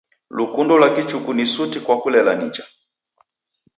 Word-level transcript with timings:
Lukundo 0.37 0.73
lwa 0.79 0.89
kichuku 0.95 1.33
ni 1.33 1.45
suti 1.45 1.79
kwa 1.79 1.95
kulela 2.01 2.33
nicha. 2.35 2.65